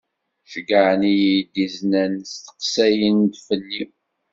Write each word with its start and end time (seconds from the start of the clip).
Ceyyɛen-iyi-d 0.51 1.55
iznen 1.65 2.13
steqsayen-d 2.33 3.33
fell-i. 3.47 3.83